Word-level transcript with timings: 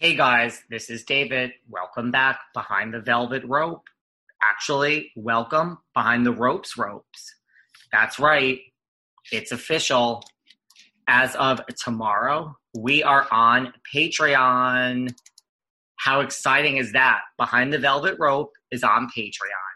Hey 0.00 0.16
guys, 0.16 0.62
this 0.70 0.88
is 0.88 1.04
David. 1.04 1.52
Welcome 1.68 2.10
back 2.10 2.40
behind 2.54 2.94
the 2.94 3.00
velvet 3.00 3.44
rope 3.44 3.82
actually 4.42 5.12
welcome 5.16 5.78
behind 5.94 6.24
the 6.24 6.32
ropes 6.32 6.76
ropes. 6.76 7.34
That's 7.92 8.18
right. 8.18 8.60
It's 9.32 9.52
official. 9.52 10.22
As 11.08 11.34
of 11.36 11.60
tomorrow, 11.82 12.56
we 12.78 13.02
are 13.02 13.26
on 13.30 13.72
Patreon. 13.94 15.12
How 15.96 16.20
exciting 16.20 16.76
is 16.76 16.92
that? 16.92 17.20
Behind 17.36 17.72
the 17.72 17.78
Velvet 17.78 18.16
Rope 18.18 18.52
is 18.70 18.82
on 18.82 19.08
Patreon. 19.16 19.70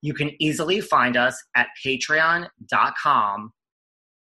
You 0.00 0.14
can 0.14 0.30
easily 0.40 0.80
find 0.80 1.16
us 1.16 1.36
at 1.56 1.68
patreon.com 1.84 3.52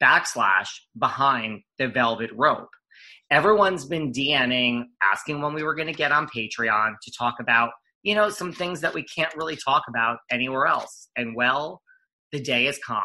backslash 0.02 0.68
behind 0.98 1.62
the 1.78 1.88
velvet 1.88 2.30
rope. 2.34 2.68
Everyone's 3.30 3.86
been 3.86 4.12
DMing, 4.12 4.84
asking 5.02 5.40
when 5.40 5.54
we 5.54 5.62
were 5.62 5.74
going 5.74 5.88
to 5.88 5.94
get 5.94 6.12
on 6.12 6.28
Patreon 6.34 6.94
to 7.02 7.12
talk 7.18 7.36
about 7.40 7.70
you 8.04 8.14
know, 8.14 8.28
some 8.28 8.52
things 8.52 8.82
that 8.82 8.94
we 8.94 9.02
can't 9.02 9.34
really 9.34 9.56
talk 9.56 9.82
about 9.88 10.18
anywhere 10.30 10.66
else. 10.66 11.08
And 11.16 11.34
well, 11.34 11.80
the 12.30 12.40
day 12.40 12.66
has 12.66 12.78
come. 12.78 13.02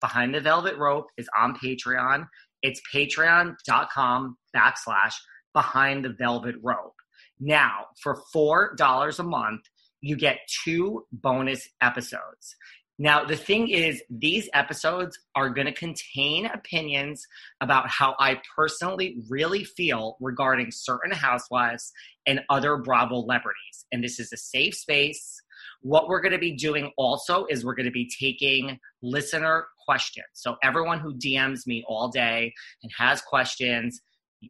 Behind 0.00 0.34
the 0.34 0.40
Velvet 0.40 0.76
Rope 0.76 1.06
is 1.16 1.28
on 1.38 1.56
Patreon. 1.56 2.26
It's 2.60 2.80
patreon.com 2.92 4.36
backslash 4.54 5.14
behind 5.54 6.04
the 6.04 6.14
velvet 6.18 6.56
rope. 6.62 6.94
Now, 7.38 7.86
for 8.02 8.22
$4 8.34 9.18
a 9.18 9.22
month, 9.22 9.60
you 10.00 10.16
get 10.16 10.38
two 10.64 11.04
bonus 11.12 11.68
episodes. 11.80 12.56
Now, 12.98 13.24
the 13.24 13.36
thing 13.36 13.68
is, 13.68 14.02
these 14.08 14.48
episodes 14.54 15.18
are 15.34 15.50
going 15.50 15.66
to 15.66 15.72
contain 15.72 16.46
opinions 16.46 17.26
about 17.60 17.88
how 17.88 18.14
I 18.20 18.40
personally 18.54 19.16
really 19.28 19.64
feel 19.64 20.16
regarding 20.20 20.70
certain 20.70 21.10
housewives 21.10 21.92
and 22.26 22.40
other 22.50 22.76
Bravo 22.76 23.22
celebrities. 23.22 23.86
And 23.90 24.02
this 24.02 24.20
is 24.20 24.32
a 24.32 24.36
safe 24.36 24.74
space. 24.74 25.40
What 25.80 26.08
we're 26.08 26.20
going 26.20 26.32
to 26.32 26.38
be 26.38 26.54
doing 26.54 26.92
also 26.96 27.46
is 27.46 27.64
we're 27.64 27.74
going 27.74 27.86
to 27.86 27.92
be 27.92 28.08
taking 28.20 28.78
listener 29.02 29.66
questions. 29.84 30.26
So, 30.32 30.56
everyone 30.62 31.00
who 31.00 31.14
DMs 31.14 31.66
me 31.66 31.84
all 31.88 32.08
day 32.08 32.52
and 32.82 32.92
has 32.96 33.20
questions, 33.22 34.00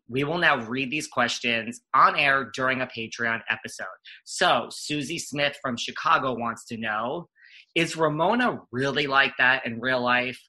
we 0.09 0.25
will 0.25 0.39
now 0.39 0.65
read 0.67 0.91
these 0.91 1.09
questions 1.09 1.81
on 1.95 2.19
air 2.19 2.51
during 2.55 2.81
a 2.81 2.87
Patreon 2.87 3.41
episode. 3.49 3.87
So, 4.25 4.69
Susie 4.71 5.19
Smith 5.19 5.57
from 5.63 5.77
Chicago 5.77 6.35
wants 6.35 6.65
to 6.67 6.77
know 6.77 7.29
is 7.75 7.97
Ramona 7.97 8.61
really 8.71 9.07
like 9.07 9.33
that 9.39 9.67
in 9.67 9.81
real 9.81 10.03
life? 10.03 10.41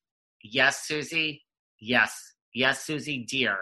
Yes, 0.43 0.85
Susie. 0.85 1.43
Yes. 1.79 2.15
Yes, 2.53 2.85
Susie, 2.85 3.25
dear. 3.29 3.57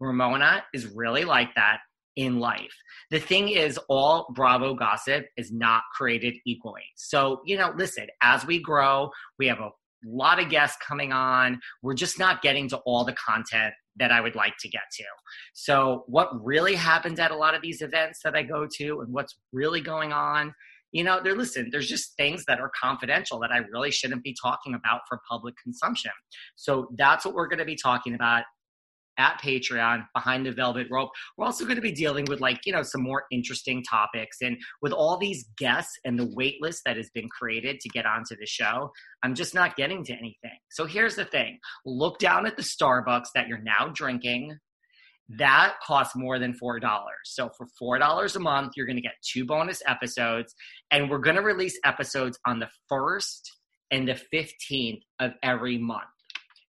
Ramona 0.00 0.64
is 0.74 0.86
really 0.86 1.24
like 1.24 1.54
that 1.54 1.78
in 2.16 2.40
life. 2.40 2.74
The 3.10 3.20
thing 3.20 3.48
is, 3.48 3.78
all 3.88 4.26
Bravo 4.34 4.74
gossip 4.74 5.26
is 5.36 5.52
not 5.52 5.82
created 5.94 6.34
equally. 6.46 6.82
So, 6.96 7.40
you 7.44 7.56
know, 7.56 7.72
listen, 7.76 8.06
as 8.22 8.44
we 8.44 8.60
grow, 8.60 9.10
we 9.38 9.46
have 9.46 9.60
a 9.60 9.70
lot 10.04 10.40
of 10.40 10.48
guests 10.48 10.76
coming 10.86 11.12
on. 11.12 11.60
We're 11.82 11.94
just 11.94 12.18
not 12.18 12.42
getting 12.42 12.68
to 12.70 12.78
all 12.78 13.04
the 13.04 13.14
content 13.14 13.74
that 13.96 14.10
I 14.10 14.20
would 14.20 14.34
like 14.34 14.54
to 14.60 14.68
get 14.68 14.82
to. 14.94 15.04
So, 15.54 16.04
what 16.06 16.30
really 16.42 16.74
happens 16.74 17.20
at 17.20 17.30
a 17.30 17.36
lot 17.36 17.54
of 17.54 17.62
these 17.62 17.82
events 17.82 18.20
that 18.24 18.34
I 18.34 18.42
go 18.42 18.66
to 18.78 19.00
and 19.00 19.12
what's 19.12 19.36
really 19.52 19.80
going 19.80 20.12
on 20.12 20.54
you 20.92 21.02
know, 21.04 21.20
there 21.22 21.34
listen, 21.34 21.68
there's 21.72 21.88
just 21.88 22.14
things 22.16 22.44
that 22.46 22.60
are 22.60 22.70
confidential 22.80 23.40
that 23.40 23.50
I 23.50 23.58
really 23.72 23.90
shouldn't 23.90 24.22
be 24.22 24.36
talking 24.40 24.74
about 24.74 25.00
for 25.08 25.20
public 25.28 25.54
consumption. 25.62 26.12
So 26.56 26.88
that's 26.96 27.24
what 27.24 27.34
we're 27.34 27.48
going 27.48 27.58
to 27.58 27.64
be 27.64 27.76
talking 27.76 28.14
about 28.14 28.44
at 29.18 29.40
Patreon 29.42 30.06
behind 30.14 30.46
the 30.46 30.52
velvet 30.52 30.86
rope. 30.90 31.10
We're 31.36 31.44
also 31.46 31.64
going 31.64 31.76
to 31.76 31.82
be 31.82 31.92
dealing 31.92 32.24
with 32.26 32.40
like, 32.40 32.60
you 32.64 32.72
know, 32.72 32.82
some 32.82 33.02
more 33.02 33.24
interesting 33.30 33.82
topics. 33.88 34.38
And 34.40 34.56
with 34.80 34.92
all 34.92 35.18
these 35.18 35.46
guests 35.58 35.92
and 36.04 36.18
the 36.18 36.30
wait 36.34 36.56
list 36.60 36.82
that 36.86 36.96
has 36.96 37.10
been 37.14 37.28
created 37.28 37.80
to 37.80 37.88
get 37.90 38.06
onto 38.06 38.36
the 38.38 38.46
show, 38.46 38.90
I'm 39.22 39.34
just 39.34 39.54
not 39.54 39.76
getting 39.76 40.04
to 40.04 40.12
anything. 40.12 40.58
So 40.70 40.86
here's 40.86 41.16
the 41.16 41.24
thing 41.24 41.58
look 41.84 42.18
down 42.18 42.46
at 42.46 42.56
the 42.56 42.62
Starbucks 42.62 43.28
that 43.34 43.48
you're 43.48 43.62
now 43.62 43.90
drinking 43.94 44.58
that 45.38 45.74
costs 45.84 46.14
more 46.16 46.38
than 46.38 46.54
$4. 46.54 46.80
So 47.24 47.50
for 47.56 47.98
$4 47.98 48.36
a 48.36 48.38
month, 48.38 48.72
you're 48.76 48.86
going 48.86 48.96
to 48.96 49.02
get 49.02 49.14
two 49.22 49.44
bonus 49.44 49.82
episodes. 49.86 50.54
And 50.90 51.10
we're 51.10 51.18
going 51.18 51.36
to 51.36 51.42
release 51.42 51.78
episodes 51.84 52.38
on 52.46 52.58
the 52.58 52.68
1st 52.90 53.40
and 53.90 54.08
the 54.08 54.20
15th 54.32 55.02
of 55.20 55.32
every 55.42 55.78
month. 55.78 56.02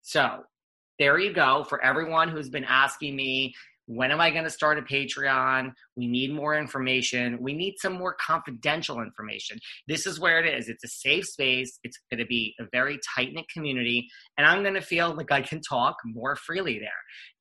So 0.02 0.44
there 1.00 1.18
you 1.18 1.34
go 1.34 1.64
for 1.64 1.84
everyone 1.84 2.30
who's 2.30 2.50
been 2.50 2.66
asking 2.66 3.16
me 3.16 3.54
when 3.86 4.12
am 4.12 4.22
I 4.22 4.32
going 4.32 4.46
to 4.46 4.50
start 4.50 4.80
a 4.80 4.82
Patreon? 4.82 5.74
We 5.98 6.08
need 6.08 6.34
more 6.34 6.56
information. 6.56 7.38
We 7.42 7.54
need 7.54 7.76
some 7.80 7.94
more 7.94 8.16
confidential 8.20 9.02
information. 9.02 9.60
This 9.88 10.08
is 10.08 10.20
where 10.20 10.40
it 10.40 10.54
is. 10.58 10.70
It's 10.70 10.84
a 10.86 10.88
safe 10.88 11.26
space. 11.26 11.80
It's 11.84 11.98
going 12.10 12.20
to 12.20 12.26
be 12.26 12.56
a 12.60 12.64
very 12.72 13.00
tight 13.16 13.34
knit 13.34 13.46
community. 13.54 14.08
And 14.38 14.48
I'm 14.48 14.62
going 14.62 14.76
to 14.76 14.82
feel 14.82 15.14
like 15.14 15.32
I 15.32 15.42
can 15.42 15.62
talk 15.62 15.98
more 16.06 16.36
freely 16.36 16.80
there. 16.80 16.90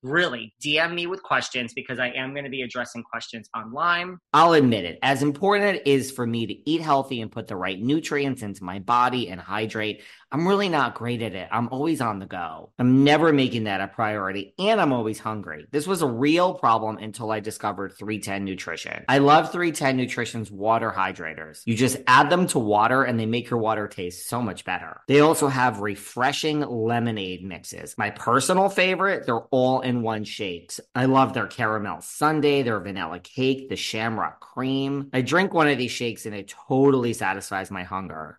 Really, 0.03 0.53
DM 0.61 0.95
me 0.95 1.07
with 1.07 1.23
questions 1.23 1.75
because 1.75 2.01
I 2.01 2.09
am 2.09 2.33
going 2.35 2.43
to 2.43 2.51
be 2.51 2.63
addressing 2.63 3.05
questions 3.05 3.49
online. 3.57 4.19
I'll 4.33 4.55
admit 4.55 4.85
it. 4.85 4.99
As 5.01 5.23
important 5.23 5.77
it 5.77 5.87
is 5.87 6.11
for 6.11 6.27
me 6.27 6.45
to 6.47 6.71
eat 6.71 6.81
healthy 6.81 7.21
and 7.21 7.31
put 7.31 7.47
the 7.47 7.55
right 7.55 7.81
nutrients 7.81 8.43
into 8.43 8.65
my 8.65 8.81
body 8.81 9.29
and 9.29 9.41
hydrate, 9.41 10.03
I'm 10.33 10.49
really 10.49 10.69
not 10.69 10.95
great 10.95 11.23
at 11.23 11.35
it. 11.35 11.49
I'm 11.53 11.69
always 11.69 12.01
on 12.01 12.19
the 12.19 12.27
go. 12.27 12.73
I'm 12.81 13.05
never 13.05 13.33
making 13.33 13.65
that 13.65 13.81
a 13.81 13.87
priority 13.87 14.55
and 14.59 14.81
I'm 14.81 14.93
always 14.93 15.21
hungry. 15.21 15.67
This 15.71 15.87
was 15.87 16.03
a 16.03 16.07
real 16.07 16.55
problem 16.55 16.97
until 16.99 17.31
I 17.31 17.39
discovered 17.39 17.93
310 17.97 18.45
Nutrition. 18.45 19.05
I 19.09 19.19
love 19.19 19.53
310 19.53 19.97
Nutrition's 19.97 20.51
water 20.51 20.91
hydrators. 20.91 21.61
You 21.65 21.77
just 21.77 21.99
add 22.09 22.29
them 22.29 22.47
to 22.49 22.59
water 22.59 23.05
and 23.05 23.21
they 23.21 23.27
make 23.27 23.51
your 23.51 23.61
water 23.61 23.87
taste 23.87 24.29
so 24.29 24.43
much 24.43 24.65
better. 24.65 25.03
They 25.07 25.21
also 25.21 25.49
have 25.49 25.81
refreshing 25.81 26.61
lemonade 26.61 27.45
mixes. 27.45 27.95
My 27.99 28.11
personal 28.11 28.69
favorite, 28.69 29.27
they're 29.27 29.47
all 29.51 29.81
in 29.83 29.92
one 30.01 30.25
shakes. 30.25 30.81
I 30.95 31.05
love 31.05 31.35
their 31.35 31.47
caramel 31.47 32.01
sundae, 32.01 32.63
their 32.63 32.81
vanilla 32.81 33.19
cake, 33.21 33.69
the 33.69 33.77
shamrock 33.77 34.41
cream. 34.41 35.11
I 35.13 35.21
drink 35.21 35.53
one 35.53 35.69
of 35.69 35.77
these 35.77 35.91
shakes 35.91 36.25
and 36.25 36.35
it 36.35 36.55
totally 36.69 37.13
satisfies 37.13 37.71
my 37.71 37.83
hunger. 37.83 38.39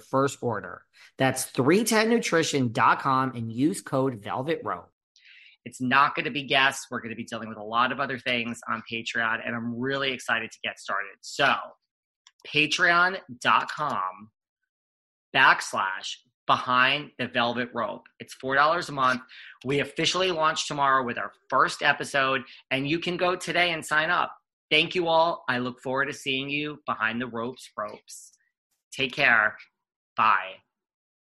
first 0.01 0.39
order. 0.41 0.83
That's 1.17 1.51
310nutrition.com 1.51 3.35
and 3.35 3.51
use 3.51 3.81
code 3.81 4.23
Velvet 4.23 4.61
Rope. 4.63 4.89
It's 5.63 5.79
not 5.79 6.15
going 6.15 6.25
to 6.25 6.31
be 6.31 6.43
guests. 6.43 6.87
We're 6.89 7.01
going 7.01 7.11
to 7.11 7.15
be 7.15 7.23
dealing 7.23 7.49
with 7.49 7.57
a 7.57 7.63
lot 7.63 7.91
of 7.91 7.99
other 7.99 8.17
things 8.17 8.59
on 8.67 8.81
Patreon, 8.91 9.41
and 9.45 9.55
I'm 9.55 9.79
really 9.79 10.11
excited 10.11 10.51
to 10.51 10.57
get 10.63 10.79
started. 10.79 11.11
So, 11.21 11.53
patreon.com 12.47 14.31
backslash 15.35 16.15
behind 16.47 17.11
the 17.19 17.27
velvet 17.27 17.69
rope. 17.73 18.07
It's 18.19 18.35
$4 18.43 18.89
a 18.89 18.91
month. 18.91 19.21
We 19.63 19.79
officially 19.79 20.31
launch 20.31 20.67
tomorrow 20.67 21.05
with 21.05 21.17
our 21.17 21.31
first 21.49 21.83
episode, 21.83 22.41
and 22.71 22.89
you 22.89 22.99
can 22.99 23.15
go 23.15 23.35
today 23.35 23.71
and 23.71 23.85
sign 23.85 24.09
up. 24.09 24.35
Thank 24.71 24.95
you 24.95 25.07
all. 25.07 25.43
I 25.47 25.59
look 25.59 25.81
forward 25.81 26.05
to 26.05 26.13
seeing 26.13 26.49
you 26.49 26.79
behind 26.85 27.21
the 27.21 27.27
ropes 27.27 27.69
ropes. 27.77 28.31
Take 28.91 29.13
care. 29.13 29.55
Bye. 30.21 30.61